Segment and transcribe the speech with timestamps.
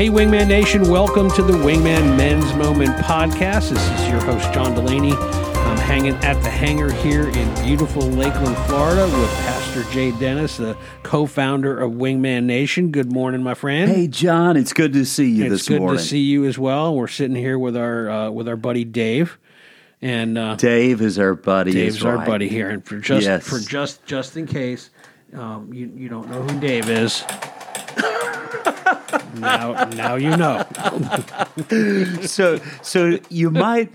[0.00, 3.68] Hey, Wingman Nation, welcome to the Wingman Men's Moment podcast.
[3.68, 5.12] This is your host, John Delaney.
[5.12, 10.74] I'm hanging at the hangar here in beautiful Lakeland, Florida, with Pastor Jay Dennis, the
[11.02, 12.92] co founder of Wingman Nation.
[12.92, 13.90] Good morning, my friend.
[13.90, 15.96] Hey, John, it's good to see you it's this morning.
[15.96, 16.94] It's good to see you as well.
[16.94, 19.36] We're sitting here with our uh, with our buddy Dave.
[20.00, 21.72] And uh, Dave is our buddy.
[21.72, 22.26] Dave's our right.
[22.26, 23.46] buddy here, and for just Yes.
[23.46, 24.88] for just just in case
[25.34, 27.22] um, you you don't know who Dave is,
[29.34, 30.64] now now you know.
[32.26, 33.92] So, so you might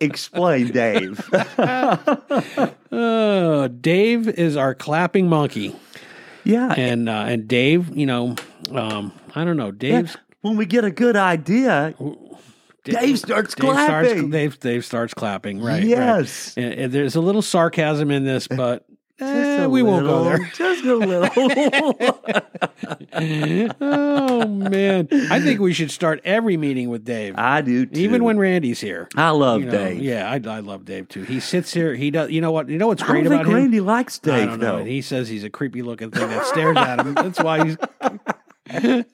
[0.00, 1.30] explain, Dave.
[2.94, 5.74] Uh, Dave is our clapping monkey,
[6.44, 8.36] yeah, and uh, and Dave, you know,
[8.70, 11.94] um, I don't know, Dave's when we get a good idea,
[12.84, 14.30] Dave starts Dave starts clapping.
[14.30, 15.76] Dave Dave starts clapping, right?
[15.76, 15.84] right.
[15.84, 16.54] Yes.
[16.56, 18.84] And, and there's a little sarcasm in this, but.
[19.20, 20.38] Eh, we won't go there.
[20.54, 21.30] Just a little.
[23.80, 27.34] Oh man, I think we should start every meeting with Dave.
[27.38, 28.00] I do too.
[28.00, 29.08] Even when Randy's here.
[29.16, 30.02] I love You know, Dave.
[30.02, 31.22] Yeah, I, I love Dave too.
[31.22, 31.94] He sits here.
[31.94, 32.30] He does.
[32.30, 32.68] You know what?
[32.68, 33.54] You know what's I great about think him?
[33.54, 34.78] Randy likes I Dave don't know.
[34.78, 34.84] though.
[34.84, 37.14] He says he's a creepy looking thing that stares at him.
[37.14, 37.76] That's why he's.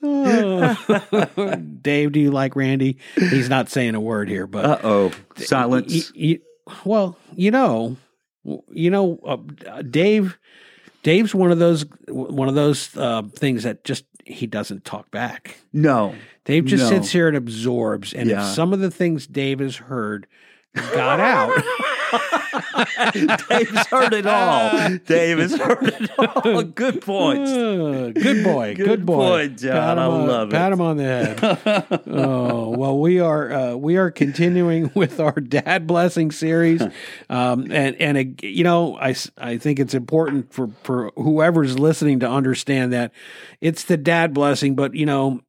[0.03, 1.55] Oh.
[1.81, 2.97] Dave, do you like Randy?
[3.15, 6.11] He's not saying a word here, but Uh oh, silence.
[6.15, 7.97] y- y- well, you know,
[8.43, 9.19] you know,
[9.67, 10.37] uh, Dave.
[11.03, 15.57] Dave's one of those one of those uh, things that just he doesn't talk back.
[15.73, 16.13] no,
[16.45, 16.89] Dave just No.
[16.99, 18.13] sits here and absorbs.
[18.13, 18.47] And Yeah.
[18.47, 20.27] if some of the things Dave has heard
[20.75, 21.51] got out,
[23.49, 24.97] Dave's heard it all.
[25.05, 26.63] Dave has heard it all.
[26.81, 27.51] Good points.
[27.51, 29.15] Uh, good boy, good, Good boy.
[29.47, 29.71] point, John.
[29.71, 30.51] Pat him I on, love it.
[30.51, 32.01] Pat him on the head.
[32.07, 36.81] oh well, we are uh, we are continuing with our dad blessing series,
[37.29, 42.19] um, and and uh, you know I, I think it's important for for whoever's listening
[42.21, 43.11] to understand that
[43.59, 45.41] it's the dad blessing, but you know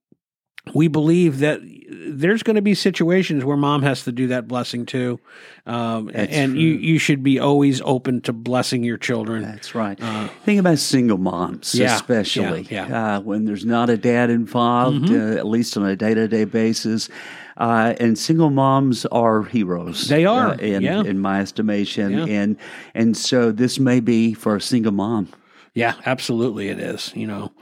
[0.75, 1.61] we believe that
[2.05, 5.19] there's going to be situations where mom has to do that blessing too,
[5.67, 9.43] um, and you you should be always open to blessing your children.
[9.43, 9.99] That's right.
[10.45, 12.93] Think about single moms, Uh, Yeah, especially yeah, Mm-hmm.
[12.93, 13.17] yeah.
[13.17, 16.45] Uh, when there's not a dad involved, uh, at least on a day to day
[16.45, 17.09] basis.
[17.57, 20.09] Uh, and single moms are heroes.
[20.09, 22.29] They are, uh, in, in my estimation.
[22.29, 22.57] And
[22.95, 25.29] and so this may be for a single mom.
[25.75, 27.13] Yeah, absolutely, it is.
[27.15, 27.53] You know,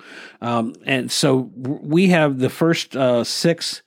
[0.40, 3.82] um, and so we have the first uh, six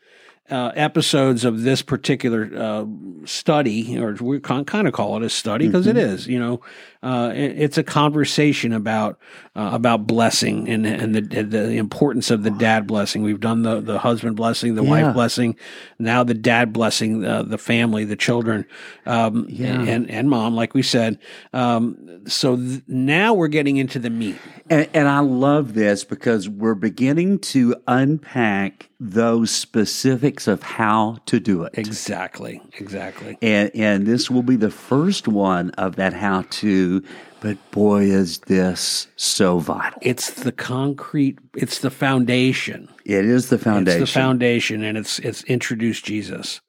[0.50, 2.86] uh, episodes of this particular uh,
[3.26, 6.28] study, or we can kind of call it a study because is.
[6.28, 6.62] You know,
[7.02, 9.18] uh, it- it's a conversation about
[9.56, 13.24] uh, about blessing and and the the importance of the dad blessing.
[13.24, 14.90] We've done the the husband blessing, the Yeah.
[14.90, 15.56] wife blessing,
[15.98, 18.66] now the dad blessing, uh, the family, the children,
[19.06, 21.20] um, and and mom, like we said.
[21.54, 24.36] Um, so th- now we're getting into the meat.
[24.70, 31.40] And, and I love this because we're beginning to unpack those specifics of how to
[31.40, 31.74] do it.
[31.78, 32.62] Exactly.
[32.78, 33.38] Exactly.
[33.42, 37.04] And, and this will be the first one of that how to,
[37.42, 40.00] but boy, is this so vital.
[40.02, 41.40] It's the concrete.
[41.54, 42.88] It's the foundation.
[43.04, 44.04] It is the foundation.
[44.04, 46.62] It's the foundation, and it's it's introduce Jesus.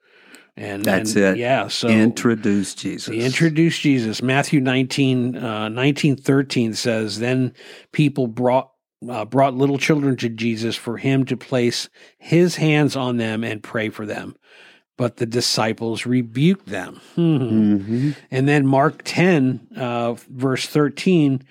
[0.56, 1.36] And That's and, it.
[1.38, 1.68] Yeah.
[1.68, 3.14] So Introduce Jesus.
[3.14, 4.22] Introduce Jesus.
[4.22, 7.52] Matthew 19, uh, 19 13 says, Then
[7.92, 8.70] people brought
[9.08, 11.88] uh, brought little children to Jesus for him to place
[12.18, 14.34] his hands on them and pray for them.
[14.96, 17.00] But the disciples rebuked them.
[17.16, 17.38] Hmm.
[17.38, 18.16] Mhm.
[18.30, 21.42] And then Mark 10, uh, verse 13,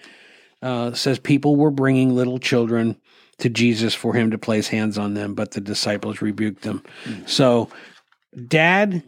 [0.61, 2.95] uh, says, People were bringing little children
[3.39, 6.81] to Jesus for him to place hands on them, but the disciples rebuked them.
[7.25, 7.69] So,
[8.47, 9.03] dad,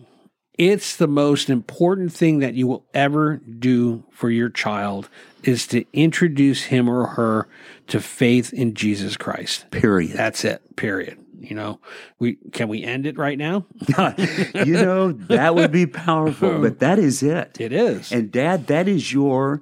[0.58, 5.10] it's the most important thing that you will ever do for your child
[5.44, 7.48] is to introduce him or her
[7.88, 9.70] to faith in Jesus Christ.
[9.72, 10.16] Period.
[10.16, 10.76] That's it.
[10.76, 11.20] Period.
[11.40, 11.80] You know,
[12.18, 13.68] we can we end it right now?
[14.56, 17.60] you know, that would be powerful, but that is it.
[17.60, 18.12] It is.
[18.12, 19.62] And dad, that is your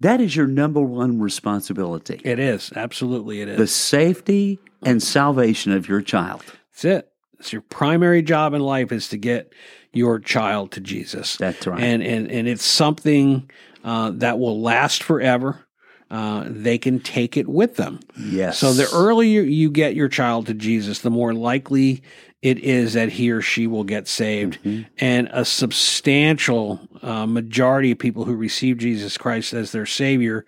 [0.00, 2.20] that is your number one responsibility.
[2.24, 2.72] it is.
[2.74, 3.58] Absolutely it is.
[3.58, 6.42] The safety and salvation of your child.
[6.72, 7.12] That's it.
[7.38, 9.52] It's your primary job in life is to get
[9.92, 11.36] your child to Jesus.
[11.36, 11.82] That's right.
[11.82, 13.50] And and and it's something
[13.84, 15.66] uh, that will last forever.
[16.08, 17.98] Uh, they can take it with them.
[18.16, 18.58] Yes.
[18.58, 22.02] So the earlier you get your child to Jesus, the more likely
[22.42, 24.58] it is that he or she will get saved.
[24.62, 24.82] Mm-hmm.
[24.98, 30.46] And a substantial uh, majority of people who receive Jesus Christ as their Savior,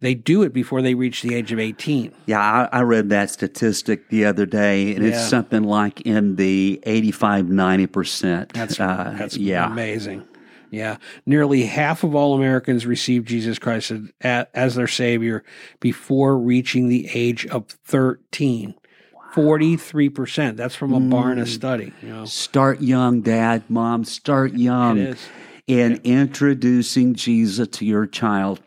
[0.00, 2.12] they do it before they reach the age of 18.
[2.26, 5.10] Yeah, I, I read that statistic the other day, and Yeah.
[5.10, 8.52] it's something like in the 85, 90%.
[8.52, 9.66] That's uh, that's yeah.
[9.66, 10.24] amazing.
[10.70, 15.44] Yeah, nearly half of all Americans receive Jesus Christ as, their Savior
[15.80, 18.74] before reaching the age of thirteen.
[19.34, 20.56] 43%.
[20.56, 21.10] That's from a Mm.
[21.10, 21.92] Barna study.
[22.02, 24.04] You know, Start young, Dad, Mom.
[24.04, 25.14] Start young.
[25.66, 28.60] in introducing Jesus to your child.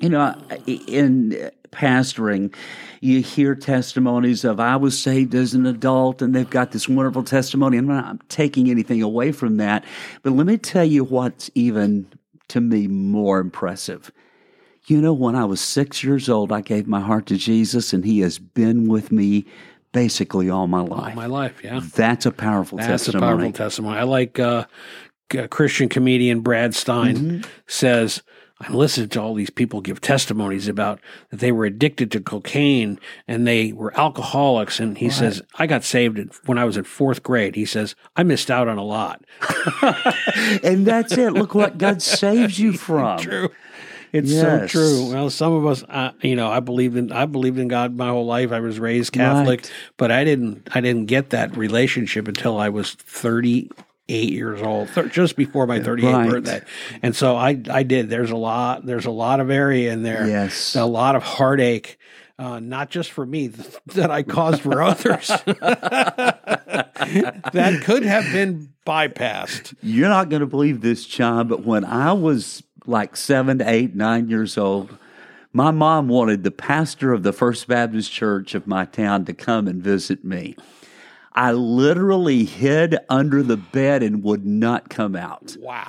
[0.00, 0.34] You know,
[0.66, 2.54] in pastoring,
[3.00, 7.22] you hear testimonies of I was saved as an adult, and they've got this wonderful
[7.22, 7.76] testimony.
[7.76, 9.84] I'm not taking anything away from that,
[10.22, 12.06] but let me tell you what's even
[12.48, 14.10] to me more impressive.
[14.86, 18.04] You know, when I was six years old, I gave my heart to Jesus, and
[18.04, 19.44] He has been with me
[19.92, 21.10] basically all my life.
[21.10, 21.80] All My life, yeah.
[21.94, 23.20] That's a powerful That's testimony.
[23.20, 23.98] That's a powerful testimony.
[23.98, 24.66] I like uh,
[25.50, 27.50] Christian comedian Brad Stine Mm-hmm.
[27.66, 28.22] says,
[28.62, 33.00] I'm listening to all these people give testimonies about that they were addicted to cocaine
[33.26, 34.78] and they were alcoholics.
[34.78, 37.54] And he says, I got saved when I was in fourth grade.
[37.56, 39.24] He says, I missed out on a lot.
[40.62, 41.32] and that's it.
[41.32, 43.18] Look what God saves you from.
[43.18, 43.48] True.
[44.12, 44.72] It's Yes.
[44.72, 45.12] so true.
[45.14, 48.08] Well, some of us, uh, you know, I believed in I believed in God my
[48.08, 48.50] whole life.
[48.50, 49.72] I was raised Catholic, Right.
[49.96, 53.70] but I didn't I didn't get that relationship until I was thirty
[54.12, 56.30] eight years old, just before my thirty eighth Right.
[56.30, 56.60] birthday.
[57.02, 58.10] And so I I did.
[58.10, 58.84] There's a lot.
[58.86, 60.26] There's a lot of area in there.
[60.26, 60.74] Yes.
[60.76, 61.98] a lot of heartache.
[62.38, 63.48] Uh, not just for me
[63.86, 65.28] that I caused for others.
[66.46, 69.74] that could have been bypassed.
[69.82, 74.28] You're not going to believe this, John, but when I was like seven, eight, nine
[74.28, 74.96] years old,
[75.52, 79.66] my mom wanted the pastor of the First Baptist Church of my town to come
[79.68, 80.56] and visit me.
[81.32, 85.56] I literally hid under the bed and would not come out.
[85.60, 85.86] Wow.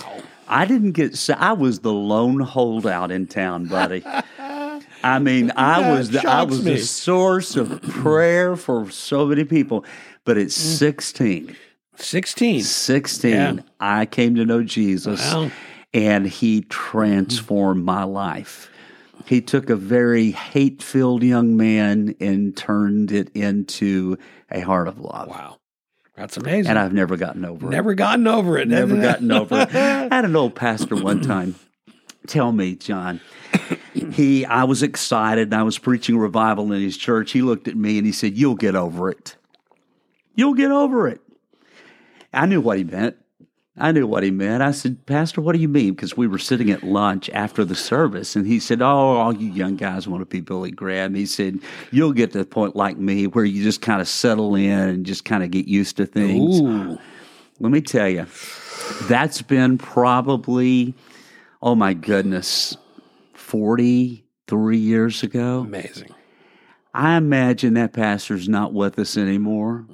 [0.48, 1.30] I didn't get.
[1.32, 4.04] I was the lone holdout in town, buddy.
[5.04, 6.74] I mean, I was the, I was me.
[6.74, 9.86] the source of prayer for so many people.
[10.26, 10.52] But at Mm.
[10.52, 11.56] 16,
[11.96, 12.62] Sixteen.
[12.62, 13.56] 16, Yeah.
[13.80, 15.52] I came to know Jesus Wow.
[15.94, 18.70] and he transformed my life.
[19.26, 24.18] He took a very hate filled young man and turned it into
[24.52, 25.30] a heart of love.
[25.30, 25.58] Wow.
[26.16, 26.70] That's amazing.
[26.70, 27.72] And I've never gotten over it.
[27.72, 28.68] Never gotten over it.
[28.68, 29.70] Never gotten over it.
[29.76, 31.56] I had an old pastor one time
[32.28, 33.20] tell me, John,
[33.94, 37.32] he I was excited and I was preaching revival in his church.
[37.32, 39.36] He looked at me and he said, You'll get over it.
[40.36, 41.22] You'll get over it.
[42.34, 43.18] I knew what he meant.
[43.78, 44.62] I knew what he meant.
[44.62, 45.94] I said, Pastor, what do you mean?
[45.94, 49.50] Because we were sitting at lunch after the service, and he said, Oh, all you
[49.52, 51.16] young guys want to be Billy Graham.
[51.16, 51.60] He said,
[51.90, 55.06] You'll get to the point like me where you just kind of settle in and
[55.06, 56.60] just kind of get used to things.
[56.60, 57.00] Ooh.
[57.60, 58.26] Let me tell you,
[59.04, 60.96] that's been probably,
[61.62, 62.76] oh my goodness,
[63.36, 65.60] 43 years ago.
[65.60, 66.10] Amazing.
[66.94, 69.86] I imagine that pastor's not with us anymore.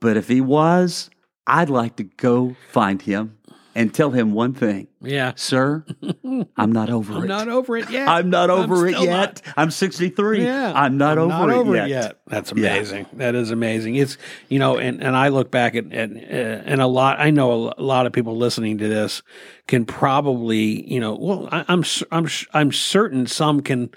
[0.00, 1.10] But if he was,
[1.46, 3.36] I'd like to go find him
[3.76, 5.34] and tell him one thing Yeah.
[5.36, 5.84] Sir,
[6.56, 7.28] I'm not over I'm it.
[7.28, 8.08] not over it yet.
[8.08, 9.42] I'm not over it still yet.
[9.54, 10.42] I'm 63.
[10.42, 10.72] Yeah.
[10.74, 12.18] I'm not over, it, yet.
[12.26, 13.04] That's amazing.
[13.12, 13.96] That is amazing.
[13.96, 14.16] It's,
[14.48, 17.74] you know, and, and I look back at, at uh, and a lot, I know
[17.76, 19.22] a lot of people listening to this
[19.66, 23.90] can probably, you know, well, I, I'm, I'm, I'm certain some can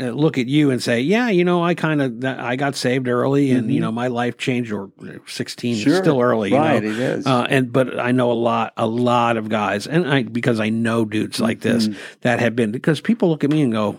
[0.00, 3.50] look at you and say, yeah, you know, I kind of, I got saved early
[3.50, 4.90] and, you know, my life changed or
[5.26, 5.96] 16 is Mm-hmm.
[5.96, 6.88] Still early, you Right, know.
[6.88, 7.26] it is.
[7.26, 10.68] Uh, and, but I know a lot, a lot of guys and I, because I
[10.68, 11.98] know dudes like this Mm-hmm.
[12.20, 13.98] that have been, because people look at me and go,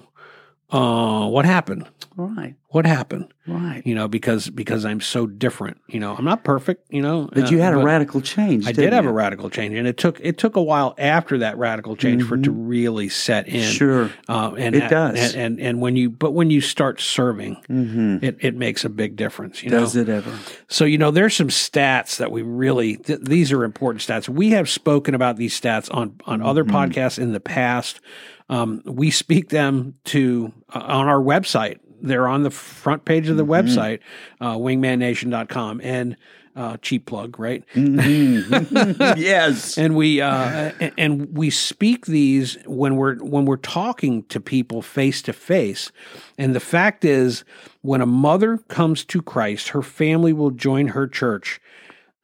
[0.71, 1.87] uh, what happened?
[2.15, 3.33] Right, What happened?
[3.47, 3.81] right.
[3.85, 5.79] you know, because because I'm so different.
[5.87, 6.85] You know, I'm not perfect.
[6.91, 8.67] You know, But you uh, had a radical change.
[8.67, 9.09] I didn't have you?
[9.09, 12.35] a radical change, and it took it took a while after that radical change for
[12.35, 13.61] it to really set in.
[13.61, 13.71] Mm-hmm.
[13.71, 14.11] Sure.
[14.27, 15.33] uh, and It does.
[15.33, 18.17] And, and and when you but when you start serving, Mm-hmm.
[18.21, 19.63] it it makes a big difference.
[19.63, 20.37] You Does know, it ever?
[20.67, 24.27] so you know, there's some stats that we really th- these are important stats.
[24.27, 26.75] We have spoken about these stats on on other Mm-hmm.
[26.75, 28.01] podcasts in the past.
[28.49, 31.79] Um, we speak them to uh, on our website.
[32.01, 33.69] They're on the front page of the Mm-hmm.
[33.69, 33.99] website,
[34.41, 35.81] uh, wingmannation.com.
[35.83, 36.17] And
[36.55, 37.63] uh, cheap plug, right?
[37.75, 39.77] yes.
[39.77, 45.21] and we uh, and we speak these when we're when we're talking to people face
[45.21, 45.91] to face
[46.37, 47.45] and the fact is
[47.81, 51.61] when a mother comes to christ her family will join her church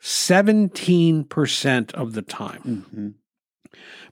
[0.01, 3.15] 17% of the time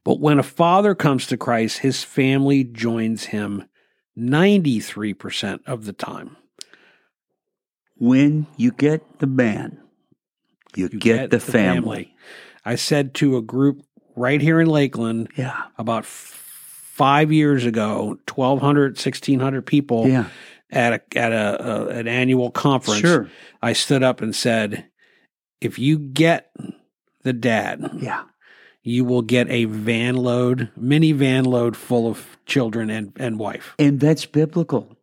[0.03, 3.63] but when a father comes to christ his family joins him
[4.17, 6.37] 93% of the time
[7.95, 9.79] when you get the man,
[10.75, 12.13] you, You get, the, family.
[12.65, 13.81] i said to a group
[14.15, 15.59] right here in lakeland Yeah.
[15.77, 20.25] about five years ago 1200 1600 people Yeah.
[20.69, 23.29] at a at a, a an annual conference Sure.
[23.61, 24.85] i stood up and said
[25.61, 26.51] if you get
[27.23, 28.23] the dad Yeah.
[28.83, 33.75] You will get a van load mini van load full of children and and wife
[33.79, 34.97] And that's biblical.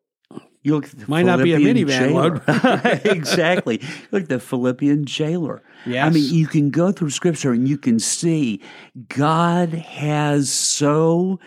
[0.62, 3.06] You look at Might not be a Philippian minivan load.
[3.16, 3.80] exactly.
[4.10, 5.62] Look the Philippian jailer.
[6.06, 8.60] I mean, you can go through scripture and you can see
[9.08, 11.40] God has so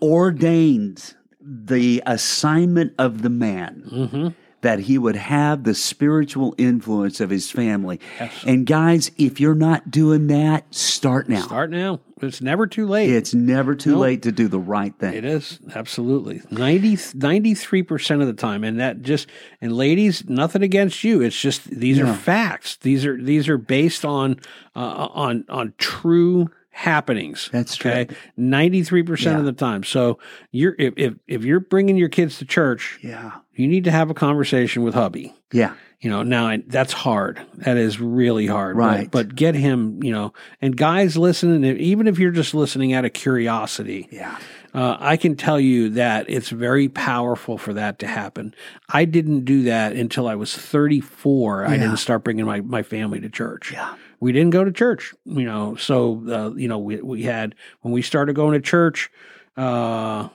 [0.00, 4.28] ordained the assignment of the man Mm-hmm.
[4.62, 8.00] That he would have the spiritual influence of his family.
[8.46, 11.42] And guys, if you're not doing that, start now.
[11.42, 12.00] Start now.
[12.20, 13.10] It's never too late.
[13.10, 15.14] It's never too late to do the right thing.
[15.14, 19.28] It is absolutely 93 percent of the time, and that just
[19.60, 21.20] and ladies, nothing against you.
[21.20, 22.76] It's just these are facts.
[22.76, 24.38] These are these are based on
[24.76, 27.48] uh, on on true happenings.
[27.52, 28.06] That's okay.
[28.06, 28.16] true.
[28.36, 29.84] Ninety three percent of the time.
[29.84, 30.18] So
[30.50, 33.32] you're if, if if you're bringing your kids to church, Yeah.
[33.54, 35.34] you need to have a conversation with hubby.
[35.52, 35.74] Yeah.
[36.00, 37.40] You know, now that's hard.
[37.58, 38.76] That is really hard.
[38.76, 39.08] Right.
[39.08, 43.12] But, get him, you know, and guys listening, even if you're just listening out of
[43.12, 44.36] curiosity, Yeah.
[44.74, 48.52] uh, I can tell you that it's very powerful for that to happen.
[48.88, 51.66] I didn't do that until I was 34.
[51.66, 53.70] I didn't start bringing my, my family to church.
[53.72, 53.94] Yeah.
[54.22, 55.74] We didn't go to church, you know.
[55.74, 59.10] So, uh, you know, we, we had, when we started going to church,
[59.56, 60.28] uh,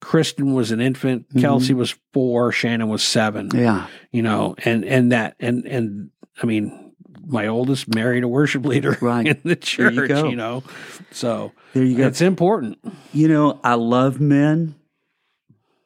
[0.00, 3.58] Kristen was an infant, Kelsey was four, Shannon was seven Mm-hmm.
[3.58, 3.86] Yeah.
[4.12, 6.10] you know, and and that and and
[6.42, 6.92] I mean,
[7.26, 9.26] my oldest married a worship leader Right.
[9.26, 10.28] in the you church, go.
[10.28, 10.62] you, know,
[11.10, 12.06] so There you go.
[12.06, 12.78] it's important.
[13.12, 14.74] You know, I love men,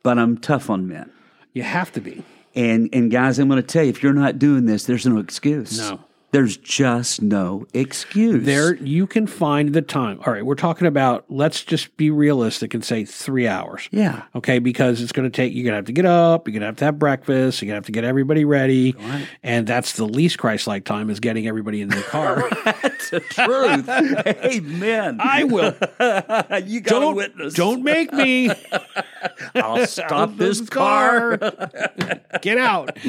[0.03, 1.11] but I'm tough on men.
[1.55, 2.25] You have to be.
[2.55, 5.19] And and guys, I'm going to tell you, if you're not doing this, there's no
[5.19, 5.79] excuse.
[5.79, 6.01] No.
[6.31, 8.45] There's just no excuse.
[8.45, 10.21] There, you can find the time.
[10.27, 11.25] All right, we're talking about.
[11.31, 13.89] Let's just be realistic and say three hours.
[13.91, 14.25] Yeah.
[14.35, 15.55] Okay, because it's going to take.
[15.55, 16.47] You're going to have to get up.
[16.47, 17.63] You're going to have to have breakfast.
[17.63, 18.95] You're going to have to get everybody ready,
[19.43, 22.47] and that's the least Christ-like time is getting everybody in the car.
[22.65, 23.89] That's the truth.
[24.45, 25.19] Amen.
[25.21, 25.75] I will.
[26.69, 27.55] you got a witness.
[27.55, 28.51] don't make me.
[29.55, 31.37] I'll stop this car.
[32.43, 32.97] Get out.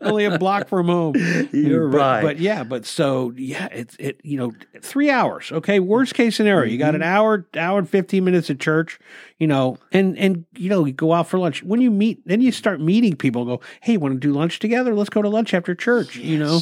[0.00, 1.14] Only a block from home.
[1.52, 2.22] You're But- right.
[2.22, 5.52] But yeah, but so yeah, it's it you know three hours.
[5.52, 7.16] Okay, worst case scenario, you got an Mm-hmm.
[7.16, 8.98] hour, hour and fifteen minutes at church.
[9.38, 11.62] You know, and and you know you go out for lunch.
[11.62, 13.44] When you meet, then you start meeting people.
[13.44, 14.94] Go, hey, want to do lunch together?
[14.94, 16.16] Let's go to lunch after church.
[16.16, 16.60] You know.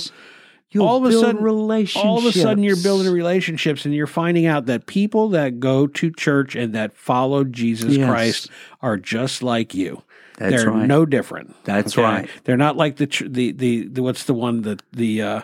[0.74, 2.04] You'll all of a sudden, relationships.
[2.04, 5.86] all of a sudden, you're building relationships, and you're finding out that people that go
[5.86, 8.08] to church and that follow Jesus Yes.
[8.08, 8.50] Christ
[8.82, 10.02] are just like you.
[10.36, 10.86] That's They're right.
[10.86, 11.54] no different.
[11.64, 12.28] That's right.
[12.42, 15.40] They're not like the the the, the what's the one that the uh,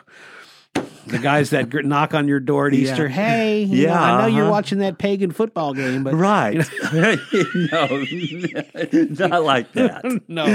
[1.07, 3.09] the guys that knock on your door at Easter.
[3.09, 4.51] Hey, you know, Yeah, I know you're uh-huh.
[4.53, 6.57] watching that pagan football game, but Right.
[6.93, 7.87] no,
[9.29, 10.03] not like that.
[10.29, 10.47] no,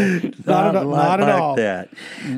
[0.45, 1.55] not, at, all- not at like all.
[1.55, 1.89] that.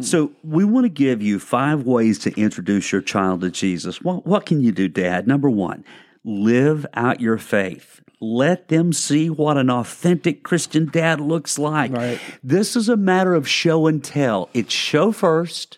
[0.02, 4.02] So we want to give you five ways to introduce your child to Jesus.
[4.02, 5.28] What, what can you do, Dad?
[5.28, 5.84] Number one,
[6.24, 8.02] live out your faith.
[8.20, 11.92] Let them see what an authentic Christian dad looks like.
[11.92, 12.20] Right.
[12.44, 14.50] This is a matter of show and tell.
[14.56, 15.78] It's show first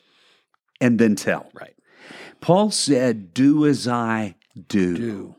[0.79, 1.49] and then tell.
[1.53, 1.73] Right.
[2.41, 4.35] Paul said, Do as I
[4.67, 5.35] do Do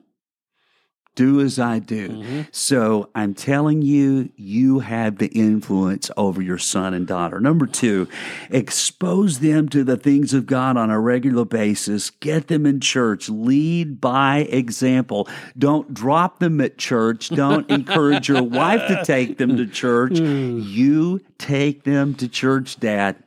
[1.21, 2.09] do as I do.
[2.09, 2.41] Mm-hmm.
[2.51, 7.41] So I'm telling you, you have the influence over your son and daughter.
[7.41, 8.09] Number two,
[8.49, 12.09] expose them to the things of God on a regular basis.
[12.09, 13.29] Get them in church.
[13.29, 15.29] Lead by example.
[15.59, 17.29] Don't drop them at church.
[17.29, 20.19] Don't encourage your wife to take them to church.
[20.19, 20.61] Hmm.
[20.63, 23.23] You take them to church, Dad.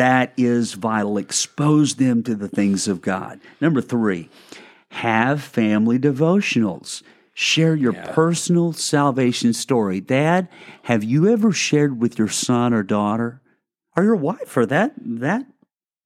[0.00, 1.18] That is vital.
[1.18, 3.38] Expose them to the things of God.
[3.60, 4.30] Number three,
[4.92, 7.02] have family devotionals.
[7.34, 10.00] Share your personal salvation story.
[10.00, 10.48] Dad,
[10.84, 13.42] have you ever shared with your son or daughter,
[13.94, 15.44] or your wife for that that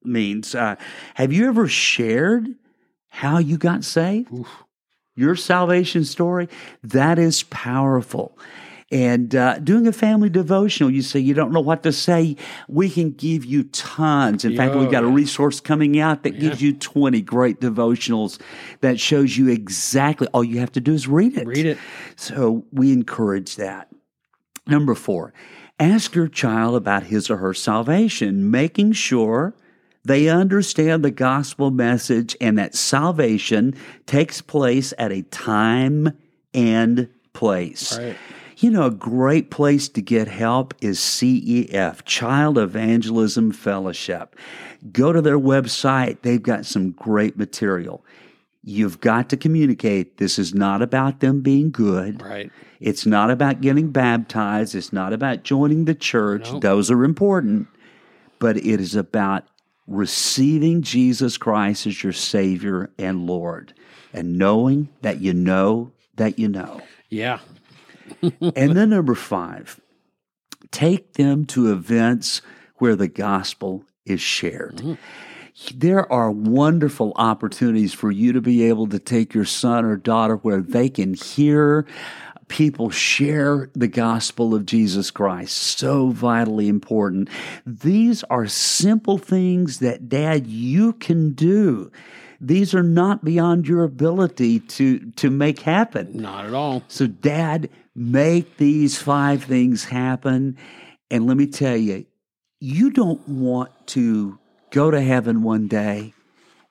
[0.03, 0.75] means, uh,
[1.13, 2.49] have you ever shared
[3.07, 4.29] how you got saved?
[5.15, 6.49] Your salvation story?
[6.83, 8.37] That is powerful.
[8.95, 12.37] And uh, doing a family devotional, you say you don't know what to say.
[12.69, 14.45] We can give you tons.
[14.45, 18.39] In fact, we've got a resource coming out that gives you 20 great devotionals
[18.79, 21.45] that shows you exactly all you have to do is read it.
[21.45, 21.77] read it.
[22.15, 23.89] So we encourage that.
[24.65, 25.33] Number four,
[25.77, 29.53] ask your child about his or her salvation, making sure
[30.05, 33.75] they understand the gospel message and that salvation
[34.05, 36.17] takes place at a time
[36.53, 37.99] and place.
[37.99, 38.15] Right.
[38.57, 44.35] You know, a great place to get help is CEF, Child Evangelism Fellowship.
[44.91, 48.05] Go to their website, they've got some great material.
[48.63, 50.17] You've got to communicate.
[50.17, 52.21] This is not about them being good.
[52.21, 52.51] Right.
[52.79, 54.73] It's not about getting baptized.
[54.73, 56.51] It's not about joining the church.
[56.51, 56.61] Nope.
[56.61, 57.67] Those are important.
[58.39, 59.43] But it is about
[59.85, 63.73] receiving Jesus Christ as your Savior and Lord
[64.13, 66.81] and knowing that you know that you know.
[67.09, 67.39] Yeah.
[68.21, 69.79] And then number five,
[70.71, 72.41] take them to events
[72.75, 74.77] where the gospel is shared.
[74.77, 74.93] Mm-hmm.
[75.73, 80.35] There are wonderful opportunities for you to be able to take your son or daughter
[80.35, 81.85] where they can hear
[82.47, 85.55] people share the gospel of Jesus Christ.
[85.55, 87.29] So vitally important.
[87.65, 91.91] These are simple things that, Dad, you can do.
[92.39, 96.17] These are not beyond your ability to, to make happen.
[96.17, 96.83] Not at all.
[96.87, 100.57] So, Dad, make these five things happen.
[101.09, 102.05] And let me tell you,
[102.59, 104.39] you don't want to
[104.71, 106.13] go to heaven one day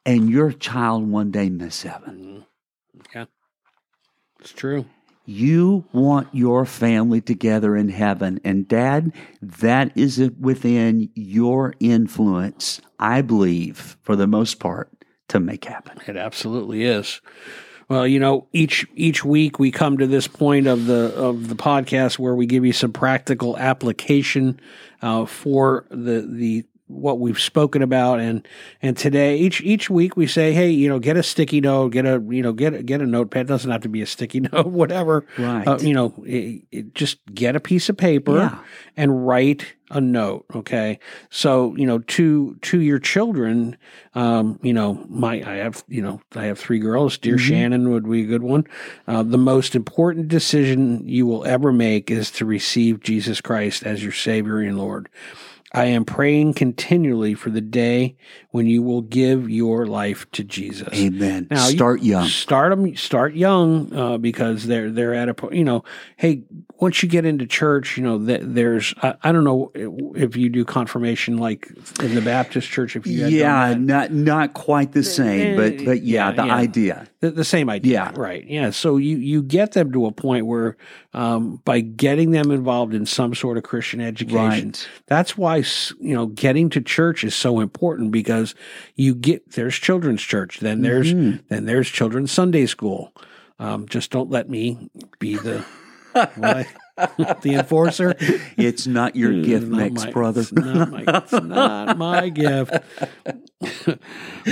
[0.04, 2.44] and your child one day miss heaven.
[2.96, 3.18] Mm-hmm.
[3.18, 3.24] Yeah.
[4.40, 4.86] It's true.
[5.26, 8.40] You want your family together in heaven.
[8.44, 14.90] And, Dad, that is within your influence, I believe, for the most part,
[15.28, 15.98] to make happen.
[16.06, 17.20] It absolutely is.
[17.88, 21.54] Well, you know, each each week we come to this point of the of the
[21.54, 24.58] podcast where we give you some practical application
[25.02, 26.64] uh, for the the
[26.94, 28.20] what we've spoken about.
[28.20, 28.46] And
[28.82, 32.06] and today each each week we say hey you know get a sticky note get
[32.06, 33.42] a you know get a, get a notepad.
[33.42, 35.26] It doesn't have to be a sticky note whatever.
[35.38, 35.66] Right.
[35.66, 38.58] uh, you know it, it, just get a piece of paper Yeah.
[38.96, 40.98] and write a note okay?
[41.30, 43.76] So you know to to your children
[44.14, 48.08] um you know my i have you know i have three girls dear shannon would
[48.08, 48.64] be a good one.
[49.06, 54.02] Uh, the most important decision you will ever make is to receive jesus christ as
[54.02, 55.08] your savior and lord
[55.74, 58.16] I am praying continually for the day
[58.50, 60.88] when you will give your life to Jesus.
[60.94, 61.48] Amen.
[61.50, 62.26] Now, you- Start young.
[62.28, 62.96] Start them.
[62.96, 65.82] Start young uh, because they're they're at a you know.
[66.16, 66.44] Hey,
[66.80, 70.48] once you get into church, you know that there's I, I don't know if you
[70.48, 71.68] do confirmation like
[72.00, 72.94] in the Baptist church.
[72.96, 76.54] If you Yeah, not not quite the same, but but yeah, yeah, the yeah.
[76.54, 77.06] idea.
[77.20, 78.12] The, the same idea, Yeah.
[78.20, 78.44] right?
[78.46, 78.70] Yeah.
[78.70, 80.76] So you you get them to a point where
[81.14, 84.88] um, by getting them involved in some sort of Christian education, Right.
[85.06, 85.58] that's why
[86.00, 88.54] you know getting to church is so important because
[88.96, 91.36] you get there's children's church, then there's Mm-hmm.
[91.48, 93.12] then there's children's Sunday school.
[93.58, 95.64] Um, just don't let me be the
[96.14, 96.66] I-
[97.42, 98.14] the enforcer.
[98.56, 100.40] It's not your gift, Not next my- brother.
[100.42, 102.72] It's not my, it's not my gift.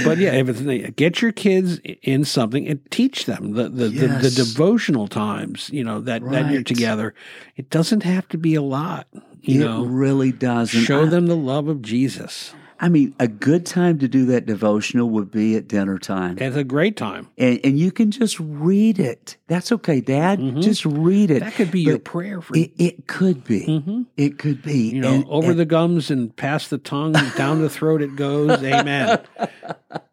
[0.05, 4.07] But yeah, if it's, get your kids in something and teach them the the, the,
[4.07, 5.71] the devotional times.
[5.71, 7.15] You know that that you're together.
[7.57, 9.07] It doesn't have to be a lot.
[9.41, 10.85] You it know, really doesn't.
[10.85, 12.55] show them the love of Jesus.
[12.83, 16.37] I mean, a good time to do that devotional would be at dinner time.
[16.41, 17.29] It's a great time.
[17.39, 19.37] And, and you can just read it.
[19.47, 20.41] That's okay, Dad.
[20.61, 21.35] Just read it.
[21.37, 21.45] Mm-hmm.
[21.45, 23.67] That could be your prayer for It, it could be.
[23.67, 24.07] Mhm.
[24.17, 24.91] It could be.
[24.91, 28.17] you know And- over and- the gums and past the tongue, down the throat it
[28.17, 28.51] goes.
[28.65, 29.21] Amen.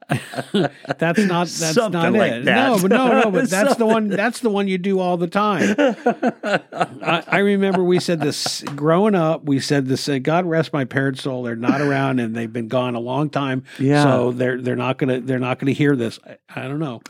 [0.97, 2.45] that's not that's Something not like it.
[2.45, 2.67] that.
[2.69, 4.07] No, but no, no, but that's the one.
[4.07, 5.75] That's the one you do all the time.
[5.77, 9.43] I, I remember we said this growing up.
[9.45, 10.09] We said this.
[10.09, 11.43] uh, God rest my parents' soul.
[11.43, 13.63] They're not around, and they've been gone a long time.
[13.77, 14.03] Yeah.
[14.03, 16.19] So they're they're not gonna they're not gonna hear this.
[16.25, 17.01] I, I don't know.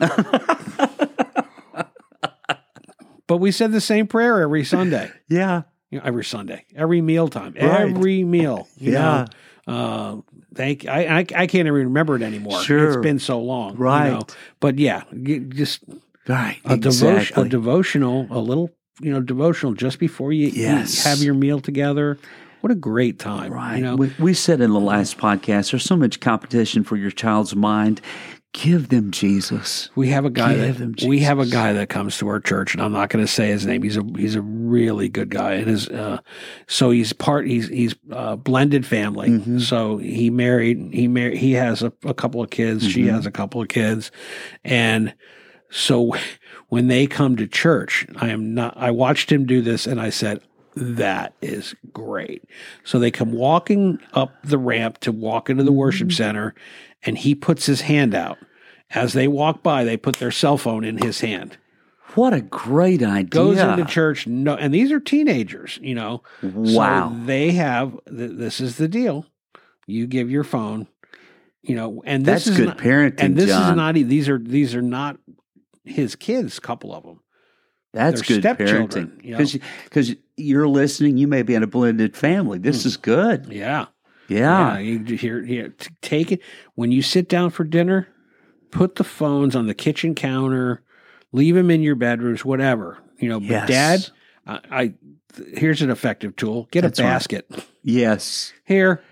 [3.26, 5.10] but we said the same prayer every Sunday.
[5.28, 5.62] yeah.
[5.90, 7.64] You know, every Sunday, every mealtime, Right.
[7.90, 8.68] every meal.
[8.76, 8.92] Yeah.
[8.92, 9.26] Know?
[9.70, 10.16] Uh,
[10.54, 10.86] thank.
[10.88, 12.60] I, I I can't even remember it anymore.
[12.62, 12.88] Sure.
[12.88, 13.74] It's been so long.
[13.74, 14.10] you Right.
[14.10, 14.22] know.
[14.58, 15.04] But yeah,
[15.48, 15.84] just
[16.28, 16.58] Right.
[16.64, 17.46] a devotion, exactly.
[17.46, 22.18] a devotional, a little you know devotional just before you eat, have your meal together.
[22.62, 23.52] What a great time.
[23.52, 23.76] Right.
[23.76, 23.96] You know.
[23.96, 28.02] we, we said in the last podcast, there's so much competition for your child's mind.
[28.52, 29.90] Give them Jesus.
[29.94, 32.74] We have a guy Give that we have a guy that comes to our church,
[32.74, 33.82] and I'm not going to say his name.
[33.84, 36.18] He's a he's a really good guy, and his uh,
[36.66, 39.28] so he's part he's he's uh, blended family.
[39.28, 39.60] Mm-hmm.
[39.60, 42.84] So he married he married he has a, a couple of kids.
[42.88, 43.14] She Mm-hmm.
[43.14, 44.10] has a couple of kids,
[44.64, 45.14] and
[45.70, 46.16] so
[46.70, 48.76] when they come to church, I am not.
[48.76, 50.40] I watched him do this, and I said.
[50.74, 52.44] That is great.
[52.84, 55.78] So they come walking up the ramp to walk into the Mm-hmm.
[55.78, 56.54] worship center,
[57.02, 58.38] and he puts his hand out.
[58.92, 61.56] As they walk by, they put their cell phone in his hand.
[62.16, 63.24] What a great idea.
[63.28, 66.22] Goes into church, no, and these are teenagers, you know.
[66.42, 67.10] Wow.
[67.10, 67.92] So they have.
[68.08, 69.26] Th- this is the deal.
[69.86, 70.88] You give your phone,
[71.62, 73.70] you know, and this That's is good not, parenting, And this John.
[73.70, 73.94] is not.
[73.94, 75.18] These are these are not
[75.84, 76.58] his kids.
[76.58, 77.20] A couple of them.
[77.92, 79.24] That's they're good parenting.
[79.24, 79.38] you know.
[80.40, 82.58] You're listening, you may be in a blended family.
[82.58, 82.88] This hmm.
[82.88, 83.46] is good.
[83.50, 83.86] Yeah.
[84.28, 84.74] Yeah.
[84.74, 86.40] Yeah, you here, here, take it
[86.76, 88.08] when you sit down for dinner.
[88.70, 90.84] Put the phones on the kitchen counter,
[91.32, 93.40] leave them in your bedrooms, whatever you know.
[93.40, 94.08] But Dad,
[94.46, 94.94] I, I
[95.54, 96.68] here's an effective tool.
[96.70, 97.10] Get That's a right.
[97.10, 97.50] basket
[97.82, 98.52] Yes.
[98.64, 99.02] here.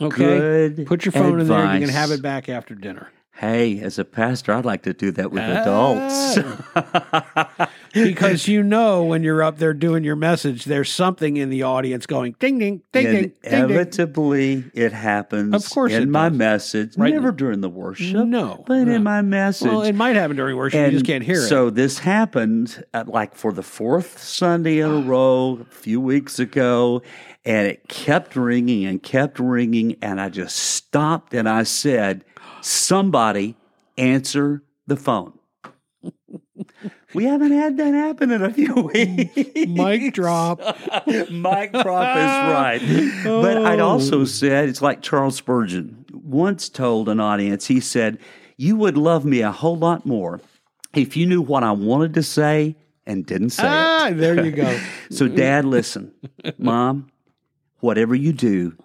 [0.00, 0.86] Okay, Good.
[0.86, 1.74] put your phone in there.
[1.74, 3.10] You can have it back after dinner.
[3.36, 6.38] Hey, as a pastor, I'd like to do that with adults.
[7.92, 12.06] because you know when you're up there doing your message, there's something in the audience
[12.06, 13.22] going ding ding ding ding ding.
[13.42, 13.52] ding.
[13.52, 15.54] Inevitably, it happens.
[15.54, 16.38] Of course in my does.
[16.38, 17.12] message, Right.
[17.12, 18.26] never during the worship.
[18.26, 18.94] No, but no.
[18.94, 19.68] in my message.
[19.68, 20.78] Well, it might happen during worship.
[20.78, 21.48] And you just can't hear it.
[21.48, 26.38] So this happened at, like for the fourth Sunday in a row a few weeks
[26.38, 27.02] ago,
[27.44, 32.24] and it kept ringing and kept ringing, and I just stopped and I said,
[32.66, 33.56] "Somebody
[33.96, 35.32] answer the phone."
[37.14, 39.54] We haven't had that happen in a few weeks.
[39.68, 40.60] Mic drop.
[41.30, 42.80] Mike drop is right.
[43.24, 48.18] But I'd also said, it's like Charles Spurgeon once told an audience, he said,
[48.56, 50.40] You would love me a whole lot more
[50.94, 52.76] if you knew what I wanted to say
[53.06, 54.78] and didn't say Ah, there you go.
[55.10, 56.12] So, Dad, listen,
[56.58, 57.08] Mom,
[57.80, 58.76] whatever you do,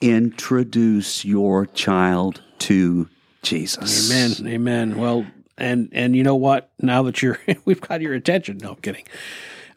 [0.00, 3.08] introduce your child to
[3.44, 4.10] Jesus.
[4.10, 4.54] Amen.
[4.54, 4.96] Amen.
[4.98, 5.26] Well,
[5.56, 6.70] and and you know what?
[6.80, 8.58] Now that you're, we've got your attention.
[8.58, 9.04] No I'm kidding.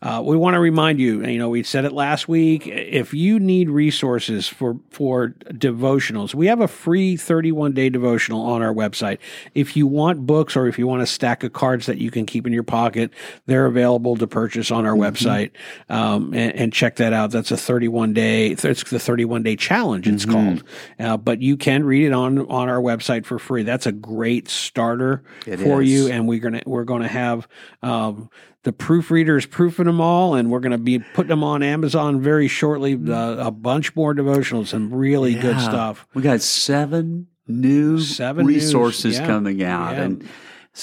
[0.01, 1.25] Uh, we want to remind you.
[1.25, 2.67] You know, we said it last week.
[2.67, 8.62] If you need resources for for devotionals, we have a free 31 day devotional on
[8.62, 9.17] our website.
[9.55, 12.25] If you want books or if you want a stack of cards that you can
[12.25, 13.12] keep in your pocket,
[13.47, 15.51] they're available to purchase on our website.
[15.89, 17.31] Um, and, and check that out.
[17.31, 18.49] That's a 31 day.
[18.49, 20.07] It's the 31 day challenge.
[20.07, 20.63] It's called.
[20.99, 23.63] Uh, but you can read it on on our website for free.
[23.63, 25.89] That's a great starter It for is.
[25.89, 26.07] you.
[26.07, 27.47] And we're gonna we're gonna have.
[27.81, 28.29] Um,
[28.67, 32.19] the proofreader is proofing them all, and we're going to be putting them on Amazon
[32.19, 32.95] very shortly.
[32.95, 36.06] Uh, a bunch more devotionals, some really good stuff.
[36.13, 39.25] We got seven new Seven resources yeah.
[39.25, 40.03] coming out, Yeah.
[40.03, 40.30] and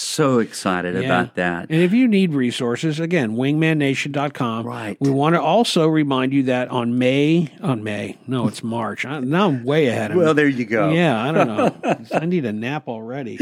[0.01, 1.01] so excited Yeah.
[1.03, 1.67] about that.
[1.71, 4.67] And if you need resources, again, wingmannation.com.
[4.67, 4.97] Right.
[5.01, 9.05] We want to also remind you that on May, on May, no, it's March.
[9.05, 10.91] I, now I'm way ahead of Well, there you go.
[10.91, 11.97] Yeah, I don't know.
[12.15, 13.39] I need a nap already.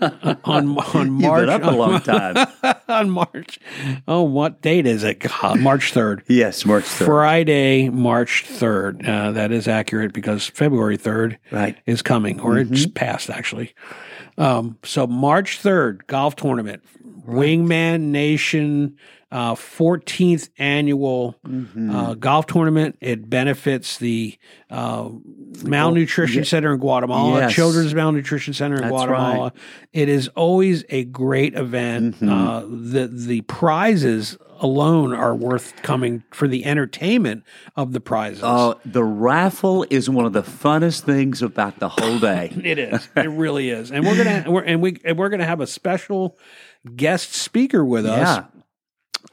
[0.00, 2.46] on on You've March, been up a long time.
[2.88, 3.58] on March.
[4.06, 5.20] Oh, what date is it?
[5.20, 6.22] God, March third.
[6.28, 7.04] yes, March 3rd.
[7.06, 9.08] Friday, March 3rd.
[9.08, 11.76] Uh, that is accurate because February 3rd Right.
[11.86, 12.74] is coming, or Mm-hmm.
[12.74, 13.72] it's passed, actually.
[14.36, 16.82] Um, so, March 3rd, golf tournament,
[17.26, 18.96] Wingman Nation,
[19.30, 21.90] uh, 14th annual Mm-hmm.
[21.94, 22.96] uh, golf tournament.
[23.00, 24.36] It benefits the
[24.70, 25.08] uh,
[25.62, 27.54] Malnutrition Center in Guatemala, Yes.
[27.54, 29.42] Children's Malnutrition Center in That's Guatemala.
[29.44, 29.52] right.
[29.92, 32.16] It is always a great event.
[32.16, 32.28] Mm-hmm.
[32.28, 37.44] Uh, the the prizes alone are worth coming for the entertainment
[37.76, 38.40] of the prizes.
[38.42, 42.50] Oh, the raffle is one of the funnest things about the whole day.
[42.64, 43.06] It is.
[43.14, 43.92] It really is.
[43.92, 46.38] And we're gonna we're, and we and we're gonna have a special
[46.96, 48.42] guest speaker with us.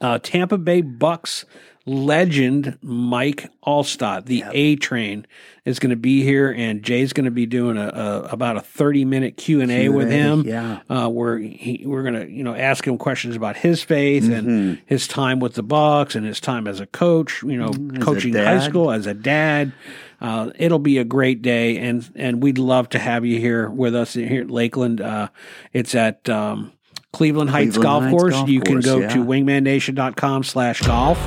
[0.02, 0.08] yeah.
[0.08, 1.46] Uh, Tampa Bay Bucks
[1.86, 5.26] legend Mike Alstott, the A Train,
[5.65, 8.62] is going to be here, and Jay's going to be doing a, a about a
[8.62, 10.44] thirty minute Q and A with him.
[10.46, 10.82] yeah.
[10.89, 14.34] uh, where he, we're going to you know ask him questions about his faith Mm-hmm.
[14.34, 17.44] and his time with the Bucks and his time as a coach.
[17.44, 19.72] You know, Mm, as coaching high school as a dad.
[20.20, 23.96] Uh, it'll be a great day, and and we'd love to have you here with
[23.96, 25.02] us here at Lakeland.
[25.02, 25.30] Uh,
[25.74, 26.72] it's at um,
[27.13, 28.34] Cleveland Heights Cleveland Golf Heights Course.
[28.34, 29.10] Golf you can Course, go yeah.
[29.10, 31.19] to wingmannation.com slash golf.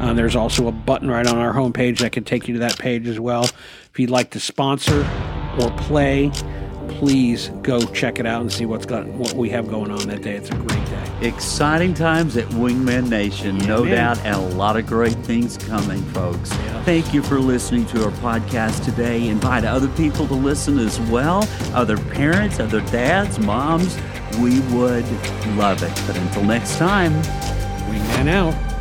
[0.00, 2.78] Uh, there's also a button right on our homepage that can take you to that
[2.78, 3.44] page as well.
[3.44, 5.00] If you'd like to sponsor
[5.60, 6.30] or play,
[6.88, 10.22] please go check it out and see what's got what we have going on that
[10.22, 10.36] day.
[10.36, 11.04] It's a great day.
[11.22, 13.92] Exciting times at Wingman Nation, no man.
[13.94, 16.50] doubt, and a lot of great things coming, folks.
[16.84, 19.28] Thank you for listening to our podcast today.
[19.28, 23.96] Invite other people to listen as well, other parents, other dads, moms.
[24.38, 25.06] We would
[25.56, 26.02] love it.
[26.06, 27.12] But until next time,
[27.90, 28.75] Wingman out.